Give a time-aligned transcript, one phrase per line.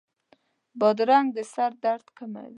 [0.79, 2.49] بادرنګ د سر درد کموي.